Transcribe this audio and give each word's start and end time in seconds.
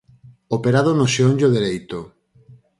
Operado 0.57 0.91
no 0.95 1.05
xeonllo 1.13 1.53
dereito. 1.55 1.99